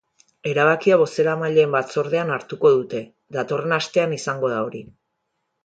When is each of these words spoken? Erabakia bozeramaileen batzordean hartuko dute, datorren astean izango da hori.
Erabakia 0.51 0.95
bozeramaileen 1.01 1.75
batzordean 1.75 2.33
hartuko 2.37 2.73
dute, 2.79 3.03
datorren 3.39 3.79
astean 3.81 4.19
izango 4.19 4.53
da 4.57 4.67
hori. 4.69 4.85